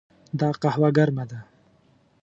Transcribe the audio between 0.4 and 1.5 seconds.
قهوه ګرمه ده.